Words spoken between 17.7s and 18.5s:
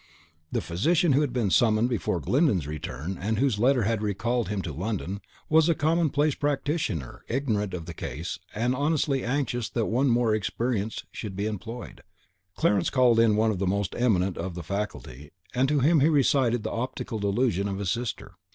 his sister.